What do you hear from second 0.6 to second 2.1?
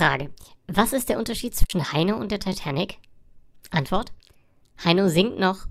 Was ist der Unterschied zwischen